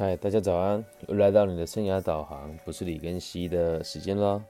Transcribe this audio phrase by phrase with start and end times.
[0.00, 0.82] 嗨，大家早安！
[1.08, 4.42] 又来到你的生涯导航，不是李根熙的时间啦。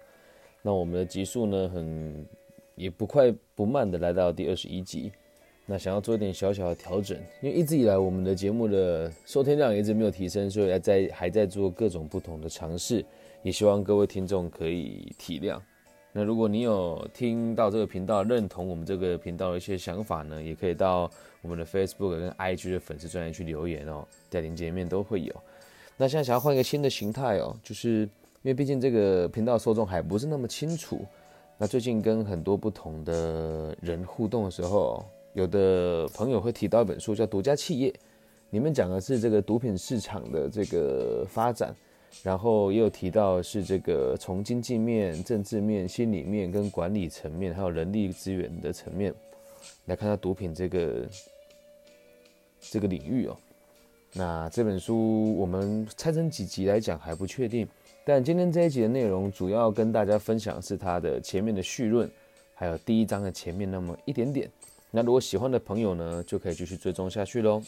[0.63, 2.25] 那我们的集数呢，很
[2.77, 5.11] 也不快不慢的来到第二十一集。
[5.67, 13.05] 那想要做一点小小的调整，因为一直以来我们的节目的收听量一直没有提升，所以还在还在做各种不同的尝试，
[13.43, 15.61] 也希望各位听众可以体谅。
[16.13, 21.09] 那如果你有听到这个频道，认同我们这个频道的一些想法呢，也可以到
[21.41, 25.33] 我们的 Facebook 跟 IG 的粉丝专页去留言哦，在连接面都会有。
[25.97, 28.09] 那现在想要换一个新的形态哦，就是因
[28.45, 31.07] 为毕竟这个频道受众还不是那么清楚。
[31.57, 35.05] 那最近跟很多不同的人互动的时候，
[35.35, 37.91] 有的朋友会提到一本书叫《独家企业》，
[38.51, 41.73] 里面讲的是这个毒品市场的这个发展。
[42.23, 49.15] 然后也有提到是这个从经济面、政治面、心理面跟管理层面，还有人力资源的层面
[49.87, 51.09] 来看到毒品这个
[52.61, 53.37] 这个领域哦。
[54.13, 57.67] 那这本书我们拆成几集来讲还不确定，
[58.05, 62.11] 但今天这一集的内容主要跟大家分享是它的前面的序论，
[62.55, 64.51] 还有第一章的前面那么一点点。
[64.91, 67.63] 那如果喜欢的朋友呢，就可以继续追踪下去喽。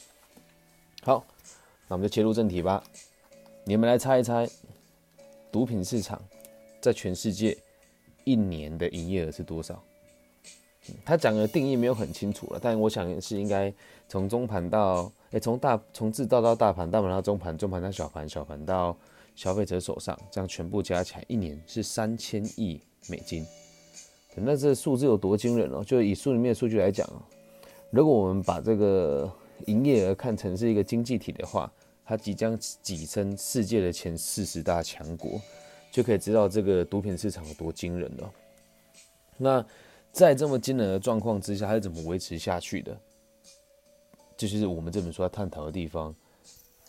[1.02, 1.24] 好，
[1.86, 2.82] 那我们就切入正题吧。
[3.64, 4.48] 你们来猜一猜，
[5.52, 6.20] 毒品市场
[6.80, 7.56] 在全世界
[8.24, 9.80] 一年的营业额是多少？
[11.04, 13.72] 他讲的定义没有很清楚了，但我想是应该
[14.08, 18.96] 从中盘到，哎，从大从制造到大盘，大盘到中盘，中盘到小盘，小盘到
[19.36, 23.46] 消费者手上，这样全部加起来一年是三千亿美金。
[24.34, 25.84] 那这数字有多惊人哦？
[25.84, 27.22] 就以书里面的数据来讲哦，
[27.90, 29.32] 如果我们把这个
[29.66, 31.72] 营业额看成是一个经济体的话。
[32.04, 35.40] 它即将跻身世界的前四十大强国，
[35.90, 38.32] 就可以知道这个毒品市场有多惊人了。
[39.36, 39.64] 那
[40.12, 42.96] 在这么惊人的状况之下，它是怎么维持下去的？
[44.36, 46.14] 这就是我们这本书要探讨的地方。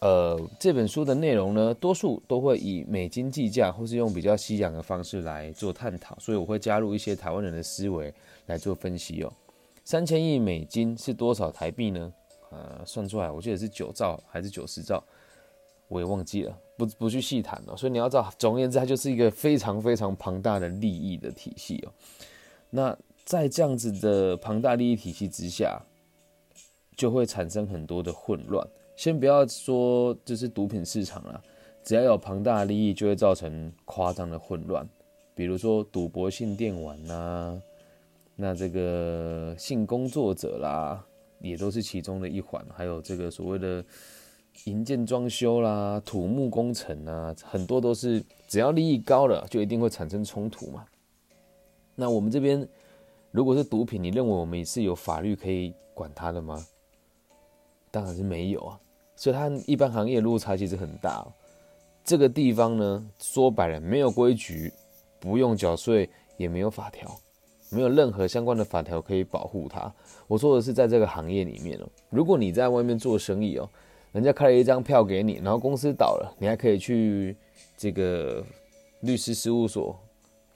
[0.02, 8.14] 呃，这本书的内容呢，多数都会以美金计价，或是用比较西洋的方式来做探讨，所以我会加入一些台湾人的思维
[8.48, 9.32] 来做分析哦。
[9.86, 12.12] 三千亿美金是多少台币呢？
[12.54, 15.04] 呃，算出来，我记得是九兆还是九十兆，
[15.88, 17.76] 我也忘记了，不不去细谈了。
[17.76, 21.92] 所以你要知道，总而言之，它就是一个非常非常庞大的利益的体系哦。
[22.70, 25.82] 那在这样子的庞大利益体系之下，
[26.96, 28.68] 就会产生很多的混乱。
[28.96, 31.42] 先不要说就是毒品市场啦，
[31.84, 34.88] 只要有庞大的利益，就会造成夸张的混乱。
[35.34, 37.60] 比如说赌博性电玩呐，
[38.36, 41.04] 那这个性工作者啦。
[41.44, 43.84] 也都是其中的一环，还有这个所谓的
[44.64, 50.86] 营建装修啦、土木工程啊，很多都是只要利益高了，就一定会产生冲突嘛。
[51.96, 52.66] 那我们这边
[53.32, 56.66] 如果是毒品，你认为我们是有法律可以管它的吗？
[57.92, 58.80] 当然是没有啊。
[59.16, 61.28] 所以它一般行业落差其实很大。
[62.04, 64.72] 这个地方呢，说白了没有规矩，
[65.20, 67.20] 不用缴税，也没有法条。
[67.74, 69.92] 没有任何相关的法条可以保护他。
[70.28, 73.70] 我说的是在这个行业里面哦，如果你在外面做生意哦，
[74.12, 77.36] 人家开了一张票给你，然后公司倒了，你还可以去
[77.76, 78.44] 这个
[79.02, 80.00] 律师事务所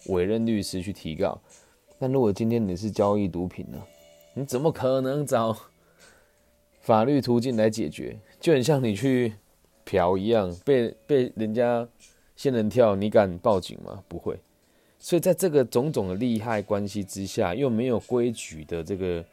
[0.07, 1.39] 委任律师去提告。
[1.99, 3.81] 但如果今天你是交易毒品呢，
[4.35, 5.57] 你怎么可能找
[6.79, 8.15] 法律途径来解决？
[8.39, 9.33] 就很像你去
[9.83, 11.87] 嫖一样，被被人家
[12.35, 14.03] 仙人跳，你敢报警吗？
[14.07, 14.39] 不会。
[15.07, 19.23] 所以在这个种种的利害关系之下，又没有规矩的这个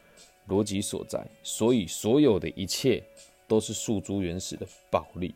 [0.46, 3.02] 逻辑所在，所以所有的一切
[3.48, 5.34] 都是诉诸原始的暴力。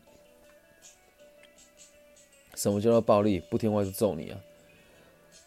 [2.55, 3.41] 什么叫做暴力？
[3.49, 4.39] 不听话就揍你啊，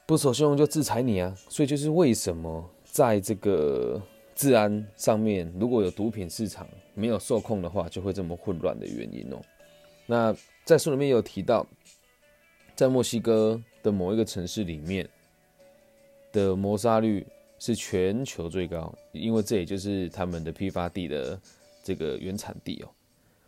[0.05, 1.35] 不守信用就制裁你啊。
[1.49, 3.99] 所以就是为什么在这个
[4.35, 9.41] 治安上面，如果有毒品市场没有受控的话，就会这么混乱的原因哦。
[10.05, 10.37] 那
[10.67, 11.67] 在书里面有提到，
[12.75, 13.61] 在墨西哥。
[13.83, 15.09] 的某一个城市里面
[16.31, 17.27] 的谋杀率
[17.59, 21.37] 是全球最高，因为这也就是他们的批发地的
[21.83, 22.89] 这个原产地哦。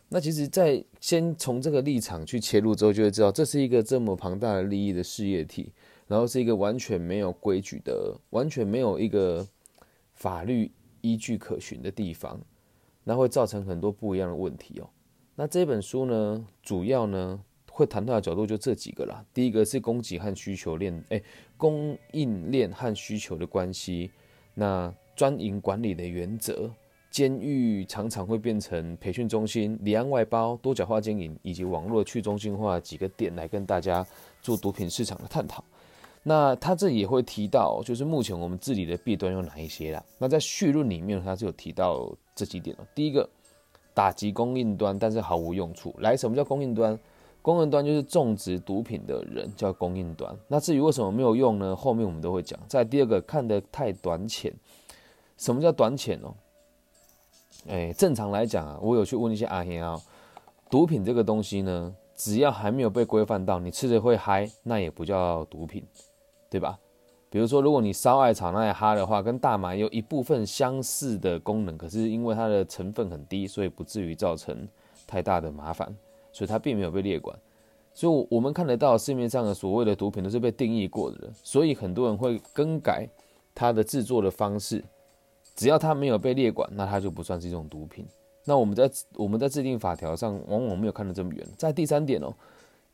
[0.09, 5.73] 那其实，在先从这个立场去切入之后，就会知道这是一个这么庞大的利益的事业体，
[6.09, 9.47] 然后是一个完全没有规矩的、完全没有一个
[10.15, 10.69] 法律
[11.00, 12.41] 依据可循的地方，
[13.05, 14.91] 那会造成很多不一样的问题哦。
[15.37, 17.41] 那这本书呢，主要呢。
[17.75, 19.25] 会谈到的角度就这几个啦。
[19.35, 21.21] 第一个是供给和需求链，哎，
[21.56, 24.12] 供应链和需求的关系。
[24.55, 26.71] 那专营管理的原则，
[27.11, 34.06] 监狱常常会变成培训中心，离岸外包、多角化经营以及网络去中心化几个点来跟大家
[34.41, 35.65] 做毒品市场的探讨。
[36.23, 40.03] 那他这也会提到，就是目前我们治理的弊端有哪一些啦？
[40.17, 42.87] 那在序论里面，他是有提到这几点哦。
[42.94, 43.29] 第一个，
[43.93, 45.93] 打击供应端，但是毫无用处。
[45.99, 46.97] 来，什么叫供应端？
[47.44, 50.35] 供应端就是种植毒品的人叫供应端。
[50.49, 51.76] 那至于为什么没有用呢？
[51.76, 52.58] 后面我们都会讲。
[52.67, 54.50] 在第二个，看得太短浅。
[55.37, 56.32] 什么叫短浅哦？
[57.69, 60.00] 哎，正常来讲啊，我有去问一些阿贤啊，
[60.70, 65.85] 毒品这个东西呢，只要还没有被规范到，你吃着会嗨，那也不叫毒品，
[66.49, 66.79] 对吧？
[67.29, 74.67] 比如说，如果你烧艾草那也哈的话，跟大麻有一部分相似的功能，可是因为它的成分很低，所以不至于造成
[75.06, 75.94] 太大的麻烦，
[76.35, 77.35] 所以它并没有被列管。
[77.95, 83.09] 所以，我们看得到市面上的所谓的毒品都是被定义过的，所以很多人会更改
[83.55, 84.85] 它的制作的方式。
[85.55, 88.05] 只要它没有被列管，那它就不算是一种毒品。
[88.45, 91.47] 那我们在我们在制定法条上，往往没有看得这么远。
[91.57, 92.35] 在第三点哦。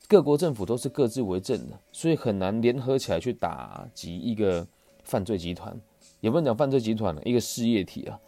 [0.08, 4.66] 各国政府都是各自为政的，所以很难联合起来去打击一个
[5.04, 5.78] 犯罪集团，
[6.20, 8.18] 也不能讲犯罪集团了，一个事业体啊，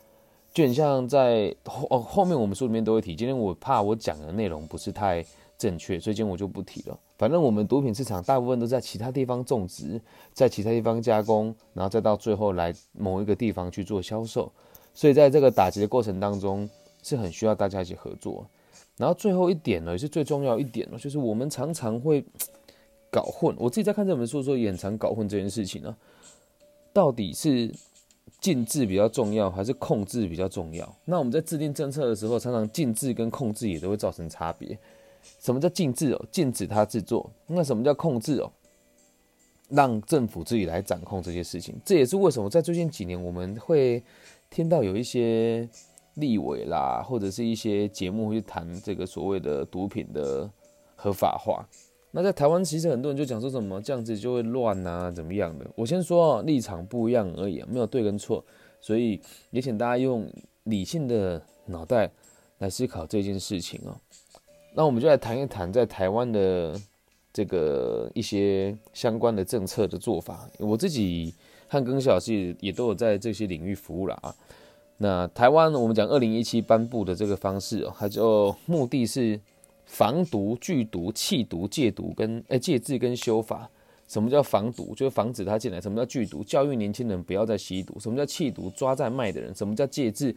[0.53, 3.17] 就很像在后哦后面我们书里面都会提。
[3.17, 5.25] 今天我怕我讲的内容不是太
[5.57, 6.99] 正确，所以今天我就不提了。
[7.17, 10.01] 反正我们毒品市场大部分都在其他地方种植，
[10.33, 14.53] 在其他地方加工，然后再到最后来某一个地方去做销售，
[14.93, 16.69] 所以在这个打击的过程当中
[17.03, 18.47] 是很需要大家一起合作。
[18.99, 22.23] 然后最后一点呢，也是最重要一点呢，就是我们常常会
[23.11, 23.55] 搞混。
[23.59, 25.97] 我自己在看这本书的时候，也很常搞混这件事情呢。
[26.93, 27.73] 到底是
[28.43, 30.95] 禁制比较重要，还是控制比较重要？
[31.07, 34.79] 那我们在制定政策的时候，常常禁制跟控制也都会造成差别。
[35.41, 36.27] 什么叫禁制哦？
[36.31, 37.31] 禁止它制作。
[37.47, 38.53] 那什么叫控制哦？
[39.71, 41.75] 让政府自己来掌控这些事情。
[41.83, 44.03] 这也是为什么在最近几年，我们会
[44.51, 45.67] 听到有一些。
[46.17, 50.47] 立委啦，或者是一些节目会谈这个所谓的毒品的
[50.95, 51.67] 合法化。
[52.15, 55.67] 那在台湾，其实很多人就讲说什么这样子就会乱啊，怎么样的？
[55.75, 58.45] 我先说立场不一样而已，没有对跟错，
[58.81, 59.19] 所以
[59.51, 60.31] 也请大家用
[60.65, 62.11] 理性的脑袋
[62.59, 63.97] 来思考这件事情哦。
[64.75, 66.79] 那我们就来谈一谈在台湾的
[67.33, 70.47] 这个一些相关的政策的做法。
[70.59, 71.35] 我自己
[71.67, 74.35] 和耿小师也都有在这些领域服务了啊。
[74.99, 79.41] 那台湾我们讲二零一七颁布的这个方式哦，它就目的是
[79.93, 83.69] 防毒、拒毒、弃毒、戒毒跟诶戒治跟修法。
[84.09, 84.95] 什么叫防毒？
[84.95, 85.79] 就是防止他进来。
[85.79, 86.43] 什么叫拒毒？
[86.43, 88.01] 教育年轻人不要再吸毒。
[88.01, 88.71] 什么叫弃毒？
[88.71, 89.55] 抓在卖的人。
[89.55, 90.35] 什么叫戒治？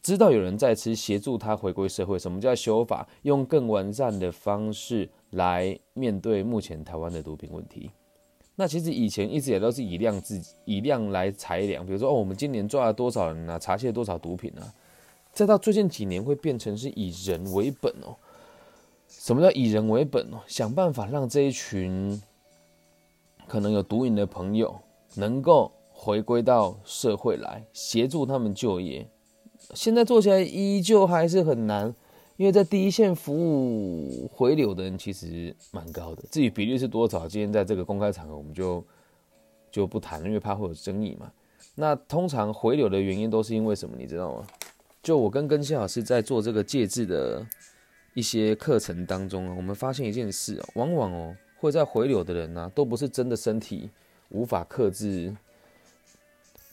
[0.00, 2.16] 知道有人在吃，协助他回归社会。
[2.16, 3.06] 什么叫修法？
[3.22, 7.90] 用更完善的方式来面对目前台湾的毒品问题。
[8.54, 14.72] 那其实以前一直也都是以量自以量来裁量，比如说哦，我们今年抓了多少人啊，查窃多少毒品啊，
[15.32, 18.14] 再到最近几年会变成是以人为本哦。
[19.08, 20.40] 什么叫以人为本哦？
[20.46, 22.20] 想办法让这一群
[23.46, 24.78] 可能有毒瘾的朋友
[25.14, 29.08] 能够回归到社会来，协助他们就业。
[29.74, 31.94] 现在做起来依旧还是很难。
[32.36, 38.84] 因为在第一线服务回流的人其实蛮高的，至于比例是多少，今天在这个公开场合我们就
[39.72, 41.32] 就不谈，因为怕会有争议嘛。
[41.74, 44.46] 那通常回流的原因都是因为什么，你知道吗？
[45.02, 47.44] 就我跟根希老师在做这个戒治的
[48.18, 53.88] 一些课程当中啊，我们发现一件事啊，往往哦会在回流的人呢，都不是真的身体
[54.30, 55.36] 无法克制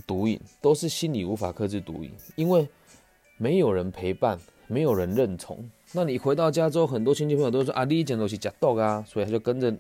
[0.08, 2.68] 毒瘾，都是心理无法克制毒瘾，因为
[3.38, 4.40] 没有人陪伴。
[4.68, 9.72] 没有人认同，那你回到家之后，很多亲戚朋友都说啊，你以前都是假斗啊，所以他就跟着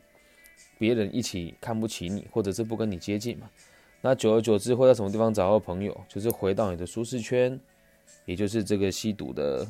[0.77, 3.49] 别人一起看不起你，或者是不跟你接近嘛。
[4.01, 5.99] 那久而久之，会在什么地方找到朋友？
[6.07, 7.59] 就是回到你的舒适圈，
[8.25, 9.67] 也就是这个吸毒的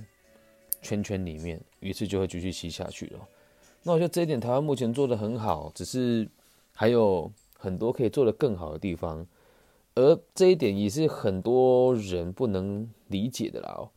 [0.85, 3.19] 圈圈里面，于是就会继续吸下去了。
[3.81, 6.27] 那我觉得这一点台湾目前做的很好，只是
[6.73, 9.25] 还有很多可以做的更好的地方，
[9.95, 13.89] 而这一点也是很多人不能理解的啦哦。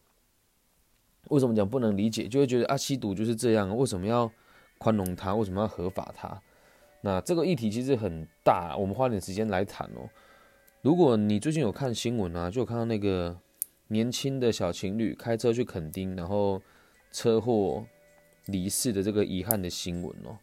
[1.28, 2.26] 为什么讲不能理解？
[2.26, 4.30] 就会觉得啊，吸毒就是这样，为什么要
[4.78, 5.35] 宽容它？
[5.35, 6.40] 为什么要合法它？
[7.02, 10.09] 那这个议题其实很大，我们花点时间来谈哦。
[10.83, 13.37] 如果你最近有看新闻啊，就有看到那个
[13.88, 16.61] 年轻的小情侣开车去垦丁，然后
[17.10, 17.84] 车祸
[18.46, 20.38] 离世的这个遗憾的新闻哦，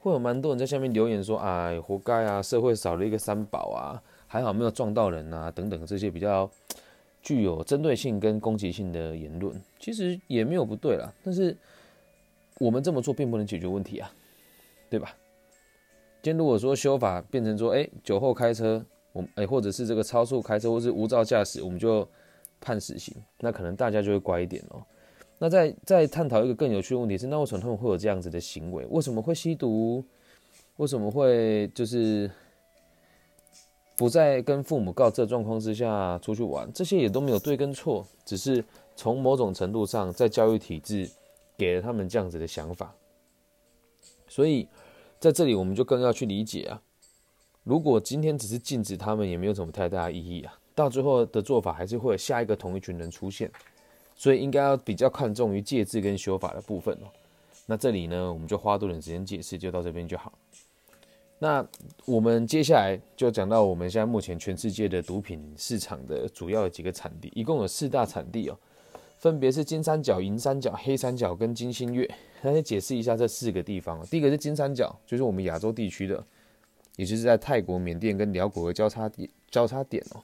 [0.00, 6.50] 会有蛮多人在下面留言说：“哎，活该啊，社会少了一个三宝啊，还好没有撞到人啊，等等这些比较。”
[7.22, 11.12] 具有针对性跟攻击性的言论，其实也没有不对啦。
[11.24, 11.56] 但是
[12.60, 14.08] 我们这么做并不能解决问题啊，
[14.88, 15.12] 对吧？
[16.22, 18.80] 今天如果说修法变成说，哎，酒后开车，
[19.10, 22.08] 我哎，或者是这个超速开车，或是无照驾驶，我们就
[22.60, 24.80] 判死刑，那可能大家就会乖一点哦。
[25.38, 28.84] 那再再探讨一个更有趣的问题是，那为什么他们会有这样子的行为？
[28.86, 30.04] 为什么会吸毒？
[30.76, 32.30] 为什么会就是？
[33.98, 38.62] 不在跟父母告知的状况之下出去玩，这些也都没有对跟错，只是
[38.94, 41.10] 从某种程度上，在教育体制
[41.56, 42.94] 给了他们这样子的想法，
[44.28, 44.68] 所以
[45.18, 46.82] 在这里我们就更要去理解啊。
[47.64, 50.52] 如果今天只是禁止他们，也没有什么太大意义啊。
[50.74, 53.50] 到最后的做法，还是会有下一个同一群人出现，
[54.16, 57.06] 所以应该要比较看重于戒治跟修法的部分哦。
[57.66, 60.32] 那这里呢，我们就花多点时间解释，就到这边就好。
[61.38, 61.66] 那
[62.06, 68.58] 我们接下来就讲到我们现在目前全世界的毒品市场的主要几个产地，一共有四大产地哦，
[69.18, 72.08] 分别是金三角、银三角、黑三角跟金星月。
[72.40, 76.24] 那先解释一下这四个地方第一个是金三角，就是我们亚洲地区的，
[76.96, 80.22] 也就是在泰国、缅甸跟辽国的交叉点交叉点哦。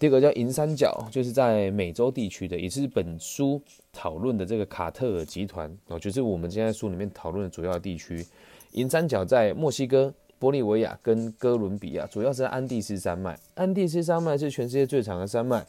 [0.00, 8.26] 第二个叫银三角，就是在美洲地区的，也是本书讨论的这个卡特尔集团哦，就是我们现在书里面讨论的主要地区。
[8.72, 10.12] 银三角在墨西哥。
[10.40, 15.62] 玻利维亚跟哥伦比亚主要是安第斯山脉，安第斯山脉是全世界最长的山脉，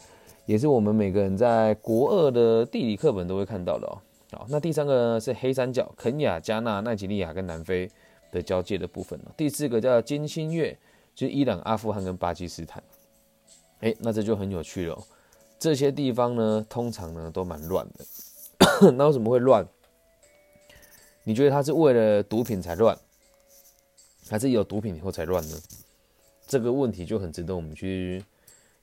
[0.46, 4.00] 也是我们每个人在国二的地理课本都会看到的哦。
[4.32, 7.92] 好，那第三个呢是黑三角，肯亚、加纳、奈及利亚跟南非
[8.32, 10.80] 的交界的部分第四个叫金星月，
[11.14, 12.82] 就是伊朗、阿富汗跟巴基斯坦。
[13.82, 14.98] 哎，那这就很有趣了，
[15.60, 19.68] 这些地方呢通常呢都蛮乱的， 那为什么会乱？
[21.24, 22.98] 你觉得他是为了毒品才乱？
[24.30, 25.58] 还是有毒品以后才乱呢？
[26.48, 28.24] 这个问题就很值得我们去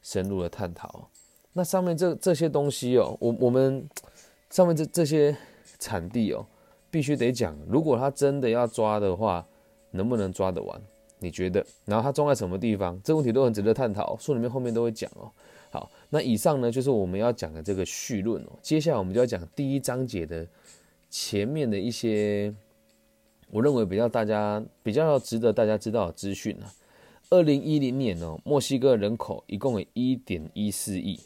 [0.03, 1.09] 深入的探讨。
[1.53, 3.89] 那上面这这些东西哦，我我们
[4.51, 5.37] 上面这这些
[5.79, 6.47] 产地哦，
[6.91, 7.57] 必须得讲。
[7.69, 9.47] 如果他真的要抓的话，
[9.91, 10.81] 能不能抓得完？
[11.21, 11.65] 你觉得？
[11.85, 13.01] 然后它装在什么地方？
[13.03, 14.17] 这个问题都很值得探讨。
[14.19, 15.31] 书里面后面都会讲哦。
[15.71, 18.53] 好，那以上呢就是我们要讲的这个序论哦。
[18.63, 20.47] 接下来我们就要讲第一章节的
[21.11, 22.55] 前面的一些。
[23.51, 26.67] 我认为比较大家比较值得大家知道的资讯呢，
[27.31, 31.19] 二零一零年哦，墨西哥人口一共有一点一四亿，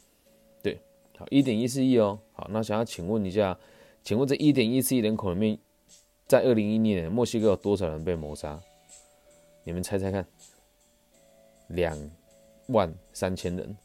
[0.62, 0.80] 对，
[1.18, 3.58] 好一点一四亿哦，好，那想要请问一下，
[4.04, 5.58] 请问这一点一四亿人口里面，
[6.28, 8.60] 在二零一零年墨西哥有多少人被谋杀？
[9.64, 10.26] 你们猜猜看，
[11.68, 11.96] 两
[12.66, 13.76] 万三千人，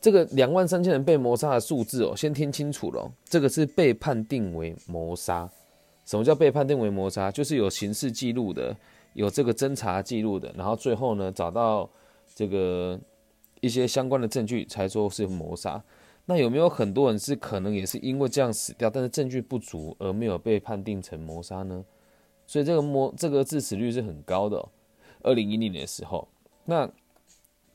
[0.00, 5.50] 这个两万三千人被谋杀的数字哦，先听清楚了，这个是被判定为谋杀。
[6.04, 7.30] 什么叫被判定为谋杀？
[7.30, 8.76] 就是有刑事记录的，
[9.14, 11.88] 有这个侦查记录的，然后最后呢找到
[12.34, 12.98] 这个
[13.60, 15.82] 一些相关的证据才说是谋杀。
[16.26, 21.84] 那有没有很多人是可能也是因为这样死掉，但是证据不足而没有被判定成谋杀呢？
[22.46, 24.68] 所以这个谋这个致死率是很高的。
[25.22, 26.26] 二零一零年的时候，
[26.64, 26.90] 那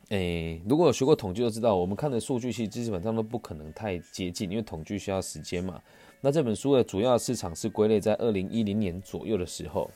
[0.10, 5.82] 诶，如果有学过统计都知道，我们看的数据其实基本上都不可能太接近，因为统计需要时间嘛。
[6.22, 9.90] 那这本书的主要市场是归类在二零一零年左右的时候。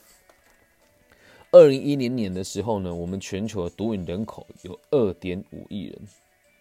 [1.51, 5.99] 二零一零年的时候呢，我们全球的毒瘾人口有二点五亿人，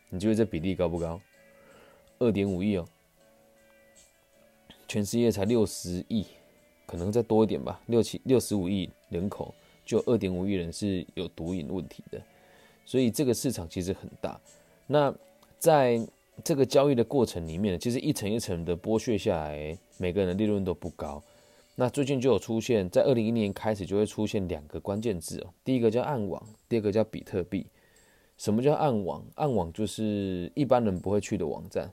[0.09, 1.21] 你觉得这比例高不高？
[2.19, 2.89] 二点五亿哦，
[4.87, 6.25] 全世界才六十亿，
[6.87, 9.55] 可能再多一点吧，六七六十五亿人口
[9.89, 12.21] 就二点五亿人是有毒瘾问题的，
[12.85, 14.39] 所以这个市场其实很大。
[14.87, 15.13] 那
[15.59, 15.99] 在
[16.45, 21.23] 这个交易的过程里面，其实一层一层的剥削下来，每个人的利润都不高。
[21.75, 27.65] 那最近就有出现在二零一年开始就会出现两个关键字哦，第一个叫暗网，第二个叫比特币。
[28.37, 29.25] 什么叫暗网？
[29.37, 31.91] 暗网就是一般人不会去的网站。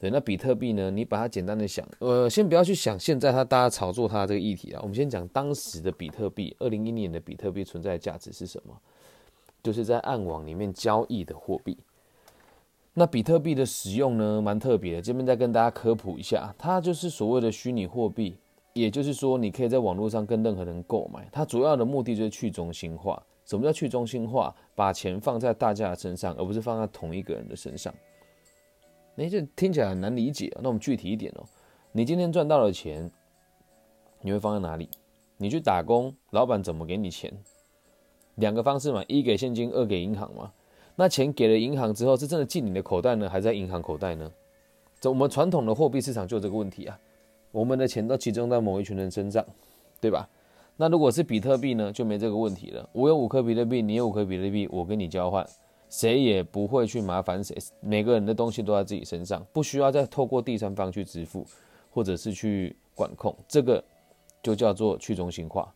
[0.00, 0.90] 对，那比特币呢？
[0.90, 8.74] 你把它简单的想，呃，先不要去想现在它大家炒作它这个议题啊，我们先讲当时的比特币，二零一零年的比特币存在的价值是什么？
[9.62, 11.76] 就是在暗网里面交易的货币。
[12.94, 15.02] 那比特币的使用呢，蛮特别的。
[15.02, 18.34] 这边再跟大家科普一下，它就是所谓的虚拟货币，
[18.72, 21.28] 也就是说，你可以在网络上跟任何人购买。
[21.30, 23.22] 它主要的目的就是去中心化。
[23.44, 24.54] 什么叫去中心化？
[24.74, 27.94] 把钱放在大家的身上，而不是放在同一个人的身上。
[29.20, 30.50] 哎，这听起来很难理解。
[30.62, 31.44] 那我们具体一点哦，
[31.92, 33.10] 你今天赚到了钱，
[34.22, 34.88] 你会放在哪里？
[35.36, 37.30] 你去打工，老板怎么给你钱？
[38.36, 40.50] 两个方式嘛，一给现金，二给银行嘛。
[40.96, 44.32] 那钱给了银行之后，是真的进你的口袋呢，还是在银行口袋呢？
[44.98, 46.98] 这我们传统的货币市场就这个问题啊。
[47.52, 49.44] 我们的钱都集中在某一群人身上，
[50.00, 50.26] 对吧？
[50.78, 52.88] 那如果是比特币呢，就没这个问题了。
[52.94, 55.46] 我有五颗比特币，你有五颗比特币，我跟你交换，
[55.90, 57.54] 谁也不会去麻烦谁。
[57.80, 61.44] 每个人的东西都在自己身上，不需要再透过第三方去支付，
[61.90, 63.36] 或者是去管控。
[63.46, 63.84] 这个
[64.42, 65.70] 就叫做去中心化。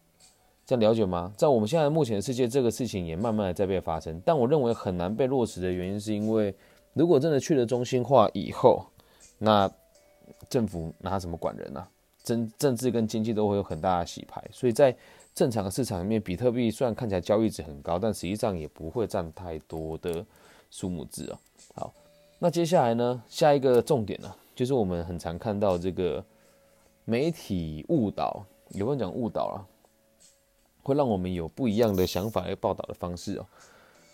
[0.64, 1.30] 这样了解吗？
[1.36, 6.54] 在我们现在目前的世界，这个事情也慢慢的在被发生，但我认为很难被落实的原因，是因为
[6.94, 8.86] 如果真的去了中心化以后，
[9.36, 9.70] 那
[10.48, 11.86] 政府拿什么管人啊？
[12.22, 14.96] 政政治跟经济都会有很大的洗牌，所以在
[15.34, 20.24] 正常的市场里面，比特币虽然看起来交易值很高，但实际上也不会占太多的
[20.70, 21.40] 数目字啊。
[21.74, 21.92] 好，
[22.38, 26.24] 那接下来呢，下一个重点呢，就是我们很常看到这个
[27.04, 29.58] 媒体误导，有人讲误导啊，
[30.84, 33.46] 会让我们有不一样的想法和报道的方式哦。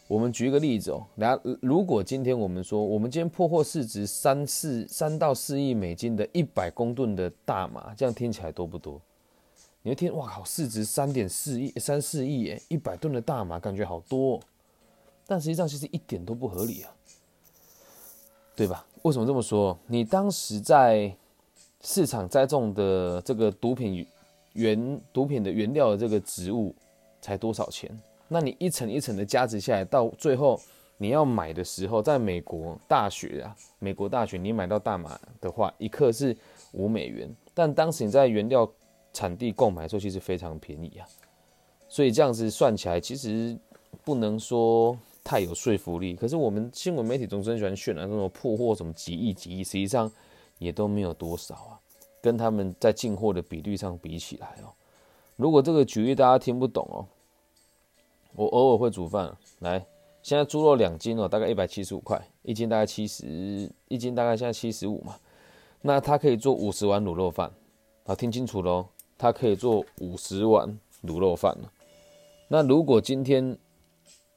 [0.09, 9.01] 我们举一个例子哦，来，如果今天我们说，我们今天破获市值三四三到四亿美金的一百公吨的大麻，这样听起来多不多？
[9.83, 14.39] 你会听，哇靠，市值三点四亿、三四亿耶，一百吨的大麻，感觉好多，
[15.27, 16.93] 但实际上其实一点都不合理啊，
[18.55, 18.87] 对吧？
[19.03, 19.79] 为什么这么说？
[19.87, 21.11] 你当时在
[21.81, 24.07] 市场栽种的这个毒品
[24.53, 26.75] 原毒品的原料的这个植物
[27.23, 27.91] 才多少钱？
[28.29, 30.61] 那你一层一层的加值下来，到最后
[30.99, 36.37] 你要买的时候，在美国大学啊，美国大学你买到大麻的话，一克是
[36.73, 38.71] 五美元，但当时你在原料
[39.13, 41.07] 产地购买的时候，其实非常便宜啊。
[41.89, 43.59] 所以这样子算起来，其实
[44.05, 46.15] 不能说太有说服力。
[46.15, 50.11] 可是我们新闻媒体总是很喜欢渲染那种破获什么几亿几亿，实际上
[50.59, 51.81] 也都没有多少啊，
[52.21, 54.71] 跟他们在进货的比率上比起来哦。
[55.37, 57.07] 如果这个举例大家听不懂哦。
[58.37, 59.85] 我偶尔会煮饭，来，
[60.23, 65.17] 现在猪肉两斤哦，大概一百七十五块一斤，大概七十一斤，大概现在七十五嘛。
[65.83, 67.51] 那它可以做五十碗卤肉饭，
[68.05, 68.87] 好，听清楚喽，
[69.21, 71.71] 它可以做五十碗卤肉饭了。
[72.49, 73.59] 那如果今天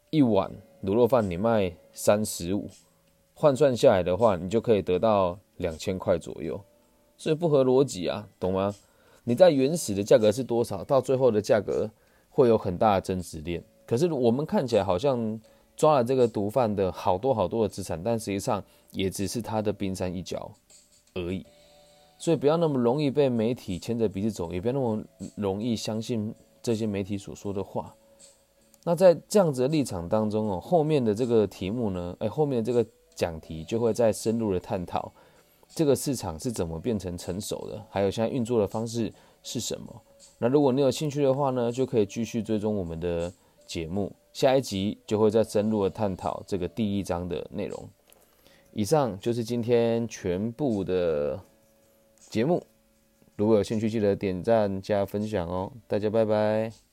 [0.09, 0.51] 一碗
[0.83, 2.69] 卤肉饭你卖三十五，
[3.33, 6.61] 换算下来的话，你就可以得到两千块左右，
[7.15, 8.75] 所以不合逻辑啊，懂吗？
[9.23, 11.89] 你在原始的价格是多少，到最后的价格
[12.29, 13.63] 会有很大的增值链。
[13.85, 15.39] 可是我们看起来好像
[15.77, 18.61] 抓了这个毒贩的好多好多的资产，但实际上
[18.91, 20.51] 也只是他的冰山一角
[21.13, 21.45] 而已。
[22.23, 25.03] 所以不要那么容易被媒体牵着鼻子走，也不要那么
[25.35, 27.93] 容易相信这些媒体所说的话。
[28.85, 35.11] 那在这样子的立场当中哦，后面的这个题目呢，哎，后面的这个讲题就会再深入的探讨
[35.67, 39.11] 这个市场是怎么变成成熟的，还有现在运作的方式
[39.41, 40.01] 是什么。
[40.37, 43.29] 那如果你有兴趣的话呢，就可以继续追踪我们的。
[43.65, 47.89] 节目下一集就会再深入的探讨这个第一章的内容。
[48.73, 51.39] 以上就是今天全部的
[52.33, 52.65] 节目。
[53.35, 55.71] 如果有兴趣，记得点赞加分享哦。
[55.85, 56.92] 大家拜拜。